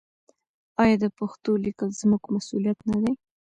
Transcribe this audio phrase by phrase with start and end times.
[0.81, 3.13] آیا د پښتو لیکل زموږ مسوولیت نه دی؟